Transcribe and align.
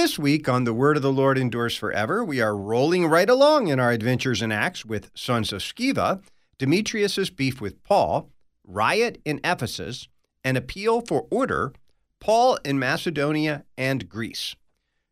This 0.00 0.18
week 0.18 0.48
on 0.48 0.64
The 0.64 0.72
Word 0.72 0.96
of 0.96 1.02
the 1.02 1.12
Lord 1.12 1.36
Endures 1.36 1.76
Forever, 1.76 2.24
we 2.24 2.40
are 2.40 2.56
rolling 2.56 3.06
right 3.06 3.28
along 3.28 3.68
in 3.68 3.78
our 3.78 3.90
adventures 3.90 4.40
in 4.40 4.50
Acts 4.50 4.82
with 4.82 5.10
sons 5.14 5.52
of 5.52 5.60
Sceva, 5.60 6.22
Demetrius's 6.58 7.28
beef 7.28 7.60
with 7.60 7.84
Paul, 7.84 8.30
riot 8.66 9.20
in 9.26 9.42
Ephesus, 9.44 10.08
an 10.42 10.56
appeal 10.56 11.02
for 11.02 11.26
order, 11.30 11.74
Paul 12.18 12.56
in 12.64 12.78
Macedonia 12.78 13.64
and 13.76 14.08
Greece. 14.08 14.56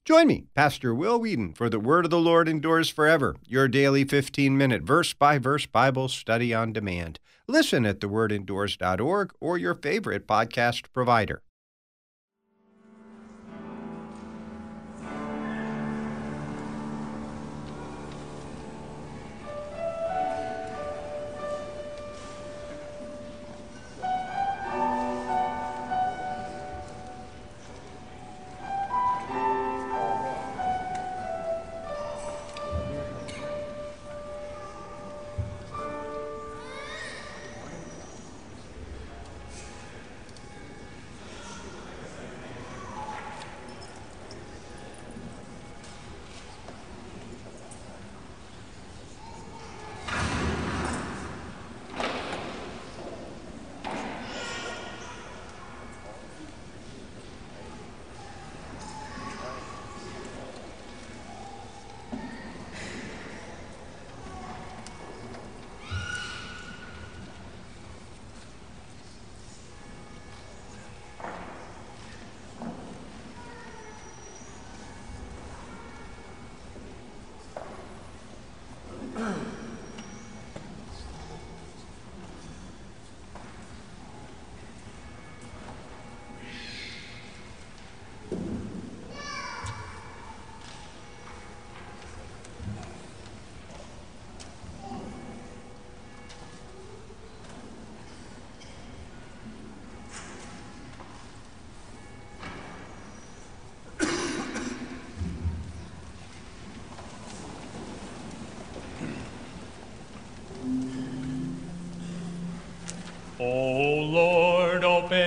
Join 0.07 0.27
me, 0.27 0.47
Pastor 0.55 0.95
Will 0.95 1.21
Weedon, 1.21 1.53
for 1.53 1.69
The 1.69 1.79
Word 1.79 2.07
of 2.07 2.11
the 2.11 2.19
Lord 2.19 2.49
Endures 2.49 2.89
Forever, 2.89 3.37
your 3.47 3.69
daily 3.69 4.05
15 4.05 4.57
minute 4.57 4.85
verse 4.85 5.13
by 5.13 5.37
verse 5.37 5.67
Bible 5.67 6.09
study 6.09 6.55
on 6.55 6.73
demand. 6.73 7.21
Listen 7.47 7.85
at 7.85 8.01
thewordendures.org 8.01 9.35
or 9.39 9.59
your 9.59 9.75
favorite 9.75 10.27
podcast 10.27 10.91
provider. 10.95 11.43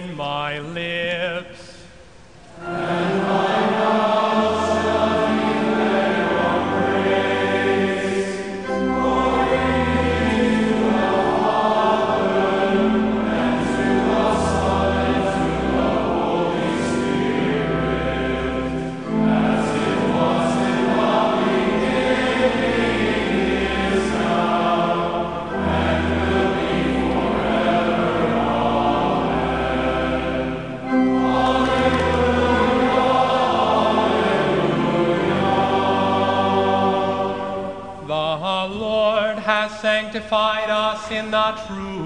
My 0.09 0.59
lips. 0.59 1.00
In 41.12 41.30
the 41.30 41.52
true 41.68 42.00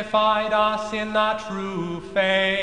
sanctified 0.00 0.52
us 0.54 0.94
in 0.94 1.12
the 1.12 1.40
true 1.46 2.00
faith. 2.14 2.59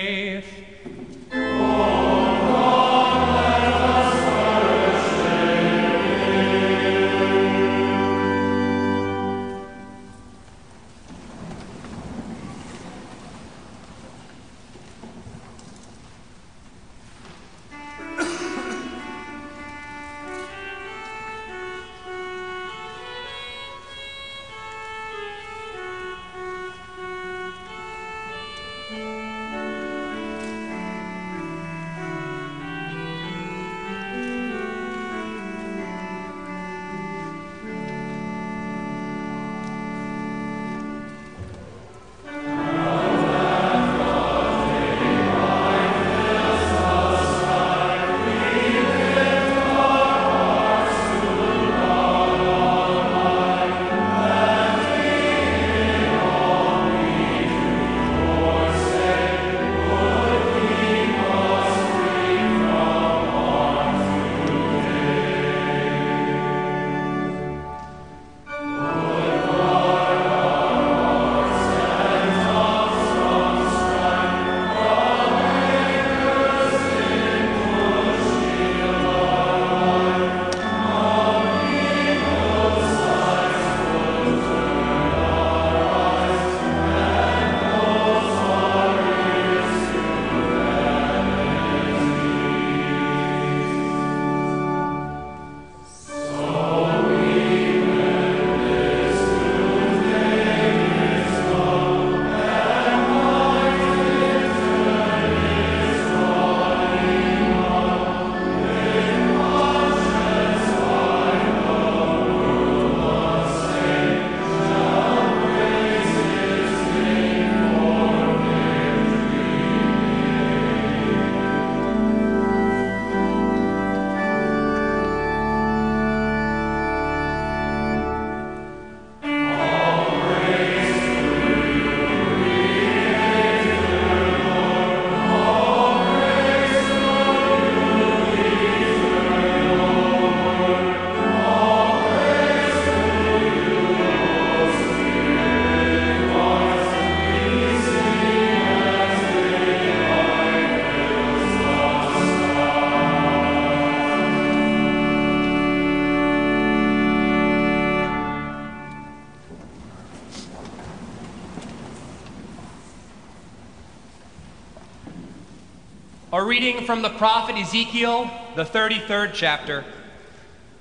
A 166.38 166.44
reading 166.44 166.86
from 166.86 167.02
the 167.02 167.10
prophet 167.10 167.56
Ezekiel, 167.56 168.30
the 168.56 168.64
33rd 168.64 169.32
chapter. 169.34 169.84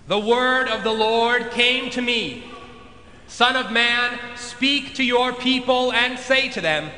The 0.07 0.19
word 0.19 0.69
of 0.69 0.85
the 0.85 0.93
Lord 0.93 1.51
came 1.51 1.89
to 1.93 2.03
me 2.03 2.45
Son 3.27 3.57
of 3.57 3.73
man, 3.73 4.19
speak 4.37 4.93
to 4.97 5.03
your 5.03 5.33
people 5.33 5.95
and 5.95 6.19
say 6.19 6.51
to 6.51 6.61
them, 6.61 6.91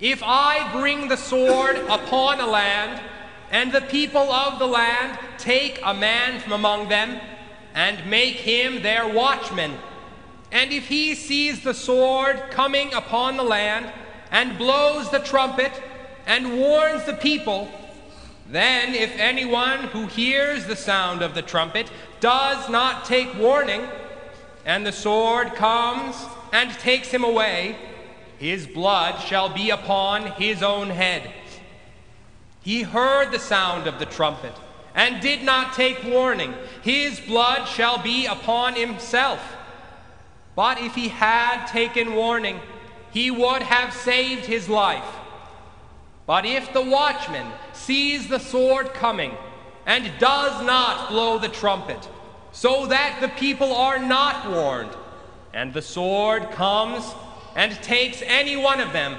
If 0.00 0.24
I 0.24 0.72
bring 0.72 1.06
the 1.06 1.16
sword 1.16 1.76
upon 1.88 2.40
a 2.40 2.48
land, 2.48 3.00
and 3.52 3.70
the 3.70 3.82
people 3.82 4.32
of 4.32 4.58
the 4.58 4.66
land 4.66 5.16
take 5.38 5.78
a 5.84 5.94
man 5.94 6.40
from 6.40 6.54
among 6.54 6.88
them, 6.88 7.20
and 7.74 8.10
make 8.10 8.38
him 8.38 8.82
their 8.82 9.06
watchman, 9.06 9.78
and 10.50 10.72
if 10.72 10.88
he 10.88 11.14
sees 11.14 11.62
the 11.62 11.74
sword 11.74 12.42
coming 12.50 12.92
upon 12.92 13.36
the 13.36 13.44
land, 13.44 13.92
and 14.32 14.58
blows 14.58 15.12
the 15.12 15.20
trumpet, 15.20 15.80
and 16.28 16.58
warns 16.58 17.04
the 17.04 17.14
people, 17.14 17.68
then 18.50 18.94
if 18.94 19.18
anyone 19.18 19.84
who 19.84 20.06
hears 20.06 20.66
the 20.66 20.76
sound 20.76 21.22
of 21.22 21.34
the 21.34 21.42
trumpet 21.42 21.90
does 22.20 22.68
not 22.68 23.06
take 23.06 23.34
warning, 23.34 23.88
and 24.66 24.84
the 24.84 24.92
sword 24.92 25.54
comes 25.54 26.14
and 26.52 26.70
takes 26.78 27.08
him 27.08 27.24
away, 27.24 27.76
his 28.38 28.66
blood 28.66 29.18
shall 29.20 29.48
be 29.48 29.70
upon 29.70 30.26
his 30.32 30.62
own 30.62 30.90
head. 30.90 31.32
He 32.62 32.82
heard 32.82 33.32
the 33.32 33.38
sound 33.38 33.86
of 33.86 33.98
the 33.98 34.06
trumpet 34.06 34.52
and 34.94 35.22
did 35.22 35.42
not 35.42 35.72
take 35.72 36.04
warning. 36.04 36.52
His 36.82 37.20
blood 37.20 37.66
shall 37.66 38.02
be 38.02 38.26
upon 38.26 38.74
himself. 38.74 39.40
But 40.54 40.78
if 40.78 40.94
he 40.94 41.08
had 41.08 41.66
taken 41.66 42.14
warning, 42.14 42.60
he 43.12 43.30
would 43.30 43.62
have 43.62 43.94
saved 43.94 44.44
his 44.44 44.68
life. 44.68 45.04
But 46.28 46.44
if 46.44 46.74
the 46.74 46.82
watchman 46.82 47.50
sees 47.72 48.28
the 48.28 48.38
sword 48.38 48.92
coming 48.92 49.34
and 49.86 50.12
does 50.18 50.62
not 50.62 51.08
blow 51.08 51.38
the 51.38 51.48
trumpet, 51.48 52.06
so 52.52 52.84
that 52.84 53.22
the 53.22 53.28
people 53.28 53.74
are 53.74 53.98
not 53.98 54.50
warned, 54.50 54.94
and 55.54 55.72
the 55.72 55.80
sword 55.80 56.50
comes 56.50 57.02
and 57.56 57.72
takes 57.82 58.20
any 58.20 58.56
one 58.56 58.78
of 58.78 58.92
them, 58.92 59.16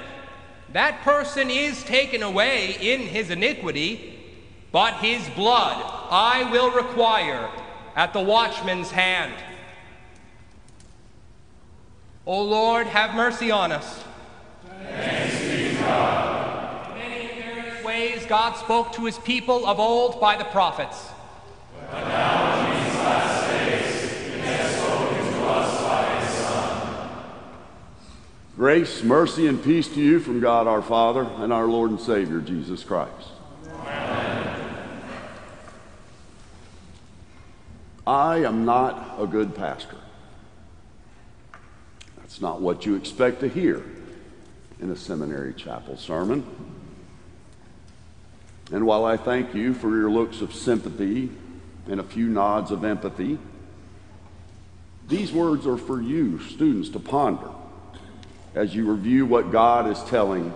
that 0.72 1.02
person 1.02 1.50
is 1.50 1.82
taken 1.82 2.22
away 2.22 2.76
in 2.80 3.00
his 3.00 3.30
iniquity, 3.30 4.16
but 4.70 4.94
his 4.98 5.28
blood 5.30 5.82
I 6.12 6.48
will 6.52 6.70
require 6.70 7.50
at 7.96 8.12
the 8.12 8.20
watchman's 8.20 8.92
hand. 8.92 9.34
O 12.24 12.40
Lord, 12.40 12.86
have 12.86 13.16
mercy 13.16 13.50
on 13.50 13.72
us. 13.72 14.04
Thanks 14.86 15.40
be 15.40 15.74
to 15.74 15.80
God 15.80 16.40
ways 17.90 18.18
God 18.30 18.54
spoke 18.54 18.92
to 18.92 19.06
his 19.06 19.18
people 19.18 19.66
of 19.66 19.80
old 19.80 20.20
by 20.20 20.36
the 20.36 20.44
prophets. 20.44 21.08
But 21.90 22.06
now 22.06 22.64
in 22.64 22.84
these 22.84 22.94
last 22.94 23.50
days, 23.50 24.24
he 24.32 24.38
has 24.38 24.76
spoken 24.76 25.32
to 25.32 25.46
us 25.46 25.82
by 25.82 26.20
his 26.20 26.30
Son. 26.36 27.22
Grace, 28.54 29.02
mercy, 29.02 29.48
and 29.48 29.60
peace 29.60 29.88
to 29.88 30.00
you 30.00 30.20
from 30.20 30.38
God 30.38 30.68
our 30.68 30.80
Father 30.80 31.28
and 31.38 31.52
our 31.52 31.66
Lord 31.66 31.90
and 31.90 32.00
Savior, 32.00 32.40
Jesus 32.40 32.84
Christ. 32.84 33.30
Amen. 33.68 34.72
I 38.06 38.44
am 38.44 38.64
not 38.64 39.16
a 39.18 39.26
good 39.26 39.56
pastor. 39.56 39.98
That's 42.18 42.40
not 42.40 42.60
what 42.60 42.86
you 42.86 42.94
expect 42.94 43.40
to 43.40 43.48
hear 43.48 43.82
in 44.80 44.92
a 44.92 44.96
seminary 44.96 45.52
chapel 45.52 45.96
sermon. 45.96 46.69
And 48.72 48.86
while 48.86 49.04
I 49.04 49.16
thank 49.16 49.54
you 49.54 49.74
for 49.74 49.88
your 49.90 50.10
looks 50.10 50.40
of 50.40 50.54
sympathy 50.54 51.30
and 51.88 51.98
a 51.98 52.04
few 52.04 52.28
nods 52.28 52.70
of 52.70 52.84
empathy, 52.84 53.38
these 55.08 55.32
words 55.32 55.66
are 55.66 55.76
for 55.76 56.00
you, 56.00 56.40
students, 56.40 56.88
to 56.90 57.00
ponder 57.00 57.50
as 58.54 58.74
you 58.74 58.90
review 58.90 59.26
what 59.26 59.50
God 59.50 59.90
is 59.90 60.00
telling 60.04 60.54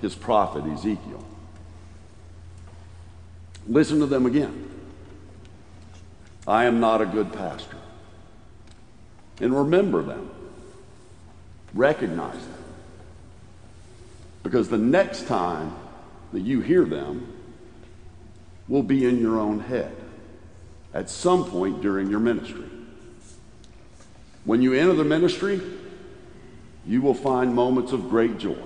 his 0.00 0.14
prophet 0.14 0.64
Ezekiel. 0.64 1.24
Listen 3.66 3.98
to 3.98 4.06
them 4.06 4.26
again. 4.26 4.70
I 6.46 6.66
am 6.66 6.78
not 6.78 7.02
a 7.02 7.06
good 7.06 7.32
pastor. 7.32 7.78
And 9.40 9.56
remember 9.56 10.02
them, 10.02 10.30
recognize 11.74 12.38
them. 12.40 12.64
Because 14.44 14.68
the 14.68 14.78
next 14.78 15.26
time 15.26 15.74
that 16.32 16.40
you 16.40 16.60
hear 16.60 16.84
them 16.84 17.32
will 18.68 18.82
be 18.82 19.04
in 19.04 19.18
your 19.18 19.38
own 19.38 19.60
head 19.60 19.94
at 20.92 21.10
some 21.10 21.44
point 21.44 21.82
during 21.82 22.10
your 22.10 22.20
ministry. 22.20 22.64
When 24.44 24.62
you 24.62 24.72
enter 24.72 24.94
the 24.94 25.04
ministry, 25.04 25.60
you 26.86 27.02
will 27.02 27.14
find 27.14 27.54
moments 27.54 27.92
of 27.92 28.08
great 28.08 28.38
joy 28.38 28.56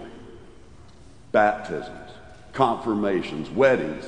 baptisms, 1.32 2.10
confirmations, 2.52 3.48
weddings, 3.50 4.04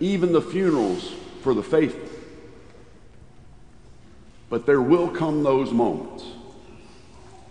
even 0.00 0.32
the 0.32 0.42
funerals 0.42 1.12
for 1.40 1.54
the 1.54 1.62
faithful. 1.62 2.08
But 4.50 4.66
there 4.66 4.80
will 4.80 5.08
come 5.08 5.42
those 5.42 5.70
moments 5.70 6.24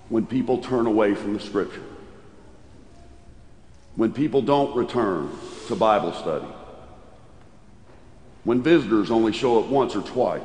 when 0.10 0.26
people 0.26 0.58
turn 0.58 0.86
away 0.86 1.16
from 1.16 1.34
the 1.34 1.40
scripture, 1.40 1.84
when 3.96 4.12
people 4.12 4.42
don't 4.42 4.76
return 4.76 5.32
to 5.68 5.76
Bible 5.76 6.12
study, 6.14 6.48
when 8.44 8.62
visitors 8.62 9.10
only 9.10 9.32
show 9.32 9.60
up 9.60 9.68
once 9.68 9.96
or 9.96 10.02
twice, 10.02 10.42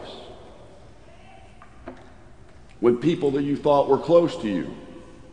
when 2.81 2.97
people 2.97 3.33
that 3.33 3.43
you 3.43 3.57
thought 3.57 3.88
were 3.88 3.99
close 3.99 4.37
to 4.37 4.49
you 4.49 4.75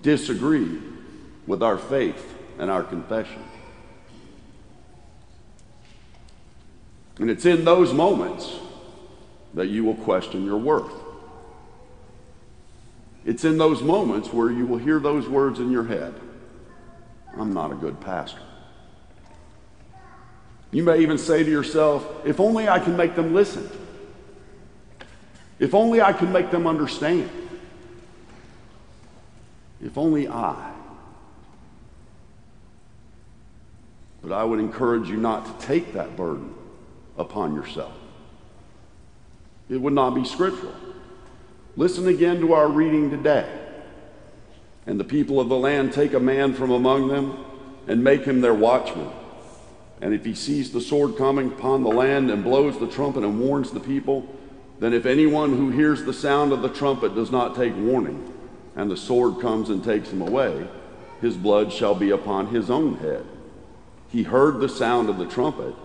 disagree 0.01 0.79
with 1.45 1.61
our 1.61 1.77
faith 1.77 2.35
and 2.57 2.71
our 2.71 2.83
confession. 2.83 3.43
And 7.19 7.29
it's 7.29 7.45
in 7.45 7.63
those 7.65 7.93
moments 7.93 8.59
that 9.53 9.67
you 9.67 9.83
will 9.83 9.95
question 9.95 10.43
your 10.43 10.57
worth. 10.57 10.91
It's 13.25 13.45
in 13.45 13.57
those 13.57 13.81
moments 13.81 14.33
where 14.33 14.51
you 14.51 14.65
will 14.65 14.77
hear 14.77 14.99
those 14.99 15.27
words 15.27 15.59
in 15.59 15.71
your 15.71 15.85
head 15.85 16.13
I'm 17.37 17.53
not 17.53 17.71
a 17.71 17.75
good 17.75 17.99
pastor. 17.99 18.39
You 20.71 20.83
may 20.83 20.99
even 20.99 21.17
say 21.17 21.43
to 21.43 21.49
yourself, 21.49 22.25
if 22.25 22.39
only 22.39 22.67
I 22.67 22.79
can 22.79 22.97
make 22.97 23.15
them 23.15 23.33
listen. 23.33 23.69
If 25.59 25.73
only 25.73 26.01
I 26.01 26.11
can 26.11 26.31
make 26.31 26.51
them 26.51 26.67
understand. 26.67 27.29
If 29.81 29.97
only 29.97 30.27
I. 30.27 30.73
But 34.21 34.33
I 34.33 34.43
would 34.43 34.59
encourage 34.59 35.07
you 35.07 35.17
not 35.17 35.45
to 35.45 35.65
take 35.65 35.93
that 35.93 36.17
burden 36.17 36.53
upon 37.17 37.53
yourself. 37.55 37.93
It 39.69 39.77
would 39.77 39.93
not 39.93 40.15
be 40.15 40.25
scriptural. 40.25 40.75
Listen 41.77 42.07
again 42.07 42.39
to 42.41 42.53
our 42.53 42.67
reading 42.67 43.09
today. 43.09 43.47
And 44.87 44.99
the 44.99 45.03
people 45.03 45.39
of 45.39 45.49
the 45.49 45.55
land 45.55 45.93
take 45.93 46.13
a 46.13 46.19
man 46.19 46.53
from 46.53 46.71
among 46.71 47.07
them 47.07 47.45
and 47.87 48.03
make 48.03 48.25
him 48.25 48.41
their 48.41 48.53
watchman. 48.53 49.09
And 50.01 50.13
if 50.13 50.25
he 50.25 50.35
sees 50.35 50.71
the 50.71 50.81
sword 50.81 51.17
coming 51.17 51.47
upon 51.47 51.83
the 51.83 51.89
land 51.89 52.29
and 52.29 52.43
blows 52.43 52.77
the 52.79 52.87
trumpet 52.87 53.23
and 53.23 53.39
warns 53.39 53.71
the 53.71 53.79
people, 53.79 54.27
then 54.79 54.93
if 54.93 55.05
anyone 55.05 55.55
who 55.55 55.69
hears 55.69 56.03
the 56.03 56.13
sound 56.13 56.51
of 56.51 56.61
the 56.61 56.69
trumpet 56.69 57.15
does 57.15 57.31
not 57.31 57.55
take 57.55 57.75
warning, 57.75 58.31
and 58.75 58.91
the 58.91 58.97
sword 58.97 59.41
comes 59.41 59.69
and 59.69 59.83
takes 59.83 60.09
him 60.09 60.21
away, 60.21 60.67
his 61.21 61.37
blood 61.37 61.71
shall 61.71 61.95
be 61.95 62.09
upon 62.09 62.47
his 62.47 62.69
own 62.69 62.97
head. 62.97 63.25
He 64.09 64.23
heard 64.23 64.59
the 64.59 64.69
sound 64.69 65.09
of 65.09 65.17
the 65.17 65.25
trumpet 65.25 65.75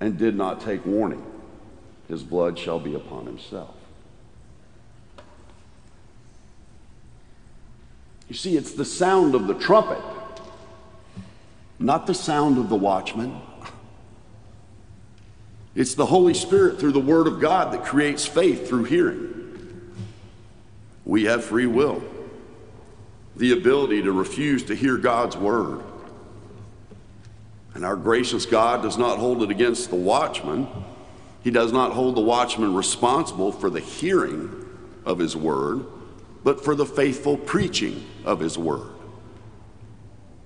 and 0.00 0.18
did 0.18 0.34
not 0.34 0.60
take 0.60 0.84
warning. 0.86 1.24
His 2.08 2.22
blood 2.22 2.58
shall 2.58 2.78
be 2.78 2.94
upon 2.94 3.26
himself. 3.26 3.74
You 8.28 8.34
see, 8.34 8.56
it's 8.56 8.72
the 8.72 8.84
sound 8.84 9.34
of 9.34 9.46
the 9.46 9.54
trumpet, 9.54 10.02
not 11.78 12.06
the 12.06 12.14
sound 12.14 12.58
of 12.58 12.68
the 12.68 12.76
watchman. 12.76 13.40
It's 15.74 15.94
the 15.94 16.06
Holy 16.06 16.32
Spirit 16.32 16.80
through 16.80 16.92
the 16.92 17.00
Word 17.00 17.26
of 17.26 17.38
God 17.38 17.72
that 17.72 17.84
creates 17.84 18.24
faith 18.24 18.66
through 18.66 18.84
hearing. 18.84 19.94
We 21.04 21.24
have 21.24 21.44
free 21.44 21.66
will, 21.66 22.02
the 23.36 23.52
ability 23.52 24.02
to 24.02 24.12
refuse 24.12 24.64
to 24.64 24.74
hear 24.74 24.96
God's 24.96 25.36
Word. 25.36 25.82
And 27.74 27.84
our 27.84 27.94
gracious 27.94 28.46
God 28.46 28.82
does 28.82 28.96
not 28.96 29.18
hold 29.18 29.42
it 29.42 29.50
against 29.50 29.90
the 29.90 29.96
watchman. 29.96 30.66
He 31.44 31.50
does 31.50 31.72
not 31.72 31.92
hold 31.92 32.16
the 32.16 32.22
watchman 32.22 32.74
responsible 32.74 33.52
for 33.52 33.68
the 33.68 33.80
hearing 33.80 34.66
of 35.04 35.18
His 35.18 35.36
Word, 35.36 35.84
but 36.42 36.64
for 36.64 36.74
the 36.74 36.86
faithful 36.86 37.36
preaching 37.36 38.02
of 38.24 38.40
His 38.40 38.56
Word. 38.56 38.95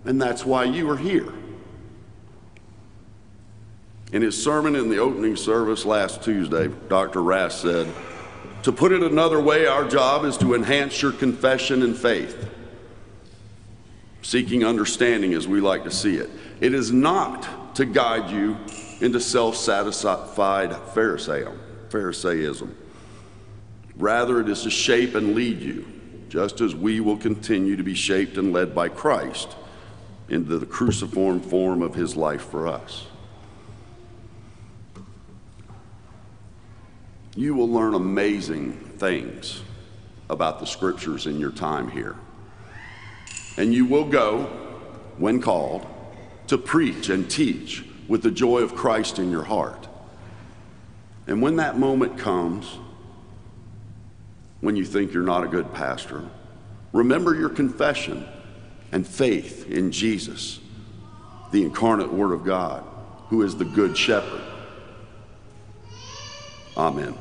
And 0.05 0.21
that's 0.21 0.45
why 0.45 0.65
you 0.65 0.89
are 0.91 0.97
here. 0.97 1.33
In 4.13 4.23
his 4.23 4.43
sermon 4.43 4.75
in 4.75 4.89
the 4.89 4.99
opening 4.99 5.37
service 5.37 5.85
last 5.85 6.23
Tuesday, 6.23 6.69
Dr. 6.89 7.23
Rast 7.23 7.61
said, 7.61 7.87
To 8.65 8.73
put 8.73 8.93
it 8.93 9.03
another 9.03 9.41
way, 9.41 9.67
our 9.67 9.87
job 9.87 10.25
is 10.25 10.37
to 10.39 10.55
enhance 10.55 11.01
your 11.01 11.13
confession 11.13 11.83
and 11.83 11.97
faith, 11.97 12.51
seeking 14.23 14.65
understanding 14.65 15.35
as 15.35 15.47
we 15.47 15.61
like 15.61 15.85
to 15.85 15.91
see 15.91 16.17
it. 16.17 16.31
It 16.61 16.75
is 16.75 16.91
not 16.91 17.77
to 17.77 17.85
guide 17.85 18.31
you 18.31 18.57
into 19.01 19.21
self 19.21 19.55
satisfied 19.55 20.71
Pharisaism. 20.95 22.75
Rather, 23.97 24.41
it 24.41 24.49
is 24.49 24.63
to 24.63 24.71
shape 24.71 25.15
and 25.15 25.35
lead 25.37 25.61
you, 25.61 25.87
just 26.29 26.61
as 26.61 26.75
we 26.75 27.01
will 27.01 27.17
continue 27.17 27.77
to 27.77 27.83
be 27.85 27.95
shaped 27.95 28.39
and 28.39 28.53
led 28.53 28.75
by 28.75 28.89
Christ 28.89 29.57
into 30.31 30.59
the 30.59 30.67
cruciform 30.67 31.41
form 31.41 31.83
of 31.83 31.95
his 31.95 32.17
life 32.17 32.43
for 32.43 32.69
us. 32.69 33.07
You 37.35 37.55
will 37.55 37.69
learn 37.69 37.95
amazing 37.95 38.73
things 38.99 39.63
about 40.29 40.61
the 40.61 40.67
scriptures 40.67 41.27
in 41.27 41.41
your 41.41 41.51
time 41.51 41.91
here. 41.91 42.17
And 43.57 43.75
you 43.75 43.85
will 43.85 44.05
go, 44.05 44.45
when 45.19 45.41
called, 45.41 45.87
to 46.47 46.57
preach 46.57 47.09
and 47.09 47.29
teach 47.29 47.85
with 48.09 48.23
the 48.23 48.31
joy 48.31 48.61
of 48.61 48.75
Christ 48.75 49.19
in 49.19 49.31
your 49.31 49.45
heart. 49.45 49.89
And 51.27 51.43
when 51.43 51.57
that 51.57 51.79
moment 51.79 52.19
comes, 52.19 52.79
when 54.61 54.77
you 54.77 54.85
think 54.85 55.13
you're 55.13 55.23
not 55.23 55.45
a 55.45 55.49
good 55.49 55.73
pastor, 55.73 56.29
remember 56.93 57.35
your 57.35 57.49
confession 57.49 58.27
and 58.93 59.07
faith 59.07 59.71
in 59.71 59.93
Jesus, 59.93 60.61
the 61.53 61.63
incarnate 61.63 62.13
Word 62.13 62.33
of 62.33 62.45
God, 62.45 62.85
who 63.29 63.43
is 63.43 63.57
the 63.57 63.65
Good 63.65 63.97
Shepherd. 63.97 64.43
Amen. 66.77 67.15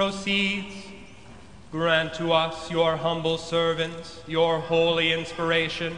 Proceeds, 0.00 0.74
grant 1.70 2.14
to 2.14 2.32
us, 2.32 2.70
your 2.70 2.96
humble 2.96 3.36
servants, 3.36 4.22
your 4.26 4.58
holy 4.58 5.12
inspiration, 5.12 5.94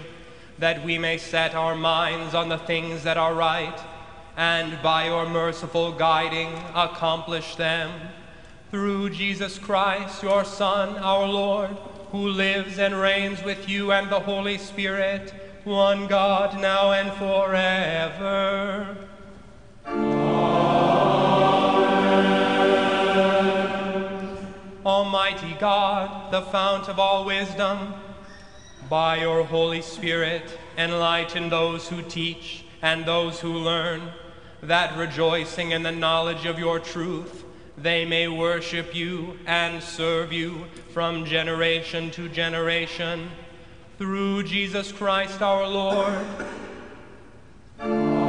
that 0.58 0.84
we 0.84 0.98
may 0.98 1.16
set 1.16 1.54
our 1.54 1.76
minds 1.76 2.34
on 2.34 2.48
the 2.48 2.58
things 2.58 3.04
that 3.04 3.16
are 3.16 3.32
right, 3.32 3.78
and 4.36 4.76
by 4.82 5.06
your 5.06 5.24
merciful 5.28 5.92
guiding 5.92 6.52
accomplish 6.74 7.54
them. 7.54 7.92
Through 8.72 9.10
Jesus 9.10 9.56
Christ, 9.56 10.20
your 10.20 10.44
Son, 10.44 10.96
our 10.96 11.28
Lord, 11.28 11.70
who 12.10 12.26
lives 12.26 12.80
and 12.80 13.00
reigns 13.00 13.40
with 13.44 13.68
you 13.68 13.92
and 13.92 14.10
the 14.10 14.18
Holy 14.18 14.58
Spirit, 14.58 15.32
one 15.62 16.08
God, 16.08 16.60
now 16.60 16.90
and 16.90 17.12
forever. 17.12 18.96
Almighty 24.84 25.54
God, 25.60 26.32
the 26.32 26.42
fount 26.42 26.88
of 26.88 26.98
all 26.98 27.24
wisdom, 27.24 27.94
by 28.88 29.18
your 29.18 29.44
Holy 29.44 29.80
Spirit, 29.80 30.58
enlighten 30.76 31.48
those 31.48 31.88
who 31.88 32.02
teach 32.02 32.64
and 32.82 33.04
those 33.04 33.40
who 33.40 33.52
learn, 33.52 34.10
that 34.62 34.96
rejoicing 34.96 35.70
in 35.70 35.82
the 35.82 35.92
knowledge 35.92 36.46
of 36.46 36.58
your 36.58 36.80
truth, 36.80 37.44
they 37.78 38.04
may 38.04 38.26
worship 38.28 38.94
you 38.94 39.38
and 39.46 39.82
serve 39.82 40.32
you 40.32 40.64
from 40.92 41.24
generation 41.24 42.10
to 42.10 42.28
generation. 42.28 43.30
Through 43.98 44.42
Jesus 44.44 44.90
Christ 44.90 45.42
our 45.42 45.66
Lord. 45.66 46.26
Amen. 47.80 48.22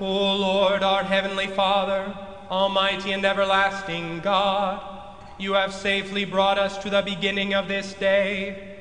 O 0.00 0.36
Lord, 0.36 0.82
our 0.82 1.02
heavenly 1.02 1.46
Father, 1.46 2.14
almighty 2.54 3.10
and 3.10 3.24
everlasting 3.24 4.20
God, 4.20 4.80
you 5.38 5.54
have 5.54 5.74
safely 5.74 6.24
brought 6.24 6.56
us 6.56 6.78
to 6.78 6.88
the 6.88 7.02
beginning 7.02 7.52
of 7.52 7.66
this 7.66 7.94
day. 7.94 8.76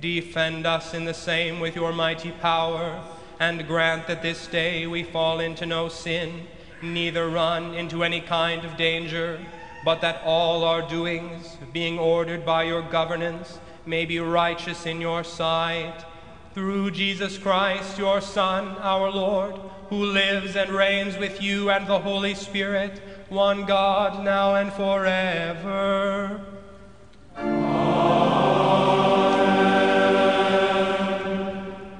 Defend 0.00 0.64
us 0.64 0.94
in 0.94 1.04
the 1.04 1.12
same 1.12 1.58
with 1.58 1.74
your 1.74 1.92
mighty 1.92 2.30
power, 2.30 3.02
and 3.40 3.66
grant 3.66 4.06
that 4.06 4.22
this 4.22 4.46
day 4.46 4.86
we 4.86 5.02
fall 5.02 5.40
into 5.40 5.66
no 5.66 5.88
sin, 5.88 6.46
neither 6.80 7.28
run 7.28 7.74
into 7.74 8.04
any 8.04 8.20
kind 8.20 8.64
of 8.64 8.76
danger, 8.76 9.44
but 9.84 10.00
that 10.02 10.22
all 10.24 10.62
our 10.62 10.88
doings, 10.88 11.56
being 11.72 11.98
ordered 11.98 12.46
by 12.46 12.62
your 12.62 12.82
governance, 12.82 13.58
may 13.84 14.04
be 14.04 14.20
righteous 14.20 14.86
in 14.86 15.00
your 15.00 15.24
sight. 15.24 16.04
Through 16.56 16.92
Jesus 16.92 17.36
Christ, 17.36 17.98
your 17.98 18.22
Son, 18.22 18.78
our 18.78 19.10
Lord, 19.10 19.60
who 19.90 20.06
lives 20.06 20.56
and 20.56 20.70
reigns 20.70 21.18
with 21.18 21.42
you 21.42 21.68
and 21.68 21.86
the 21.86 21.98
Holy 21.98 22.34
Spirit, 22.34 22.98
one 23.28 23.66
God, 23.66 24.24
now 24.24 24.54
and 24.54 24.72
forever. 24.72 26.40
Amen. 27.36 27.66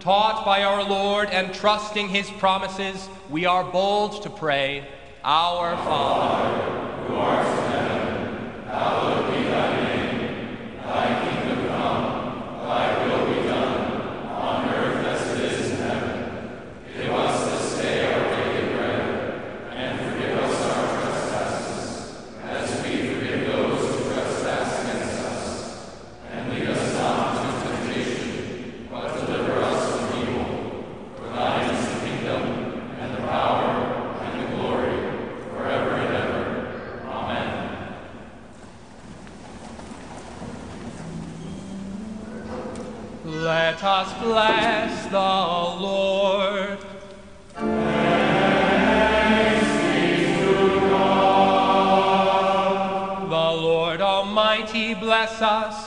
Taught 0.01 0.47
by 0.47 0.63
our 0.63 0.83
Lord 0.83 1.29
and 1.29 1.53
trusting 1.53 2.09
his 2.09 2.31
promises, 2.31 3.11
we 3.29 3.45
are 3.45 3.63
bold 3.63 4.23
to 4.23 4.31
pray, 4.31 4.89
Our 5.23 5.77
Father, 5.77 6.63
who 7.09 7.15
art 7.17 7.47
in 7.47 7.57
heaven, 7.73 8.63
hallowed 8.69 9.26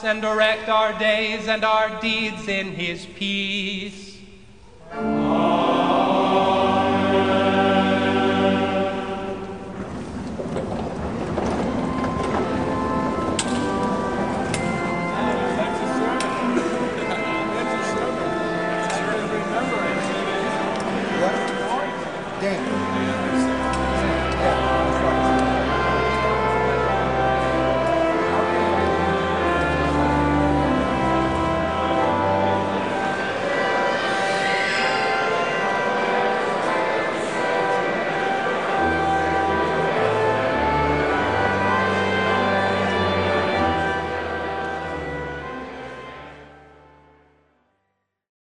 and 0.04 0.22
direct 0.22 0.68
our 0.68 0.98
days 0.98 1.48
and 1.48 1.64
our 1.64 2.00
deeds 2.00 2.48
in 2.48 2.72
his 2.72 3.06
peace. 3.06 3.59